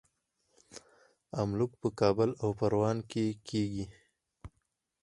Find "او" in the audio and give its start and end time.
2.41-2.49